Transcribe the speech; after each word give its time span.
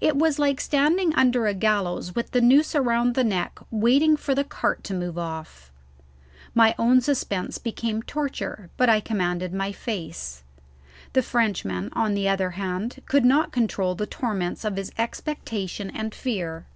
It 0.00 0.16
was 0.16 0.40
like 0.40 0.60
standing 0.60 1.14
under 1.14 1.46
a 1.46 1.54
gallows 1.54 2.16
with 2.16 2.32
the 2.32 2.40
noose 2.40 2.74
around 2.74 3.14
the 3.14 3.22
neck 3.22 3.60
waiting 3.70 4.16
for 4.16 4.34
the 4.34 4.42
cart 4.42 4.82
to 4.82 4.92
move 4.92 5.16
off. 5.16 5.70
My 6.52 6.74
own 6.80 7.00
suspense 7.00 7.58
became 7.58 8.02
torture; 8.02 8.70
but 8.76 8.88
I 8.88 8.98
commanded 8.98 9.54
my 9.54 9.70
face. 9.70 10.42
The 11.12 11.22
Frenchman, 11.22 11.90
on 11.92 12.14
the 12.14 12.28
other 12.28 12.50
hand, 12.50 13.02
could 13.06 13.24
not 13.24 13.52
control 13.52 13.94
the 13.94 14.04
torments 14.04 14.64
of 14.64 14.74
his 14.74 14.90
expectation 14.98 15.90
and 15.90 16.12
fear. 16.12 16.66